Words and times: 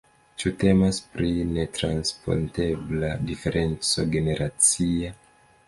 Ĉu 0.43 0.51
temas 0.61 0.99
pri 1.17 1.29
netranspontebla 1.57 3.13
diferenco 3.29 4.09
generacia? 4.19 5.17